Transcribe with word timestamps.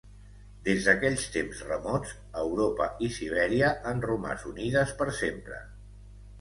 Des 0.69 0.87
d'aquells 0.87 1.25
temps 1.35 1.61
remots, 1.67 2.15
Europa 2.45 2.89
i 3.09 3.11
Sibèria 3.19 3.71
han 3.93 4.03
romàs 4.09 4.51
unides 4.55 4.99
per 5.03 5.11
sempre. 5.23 5.65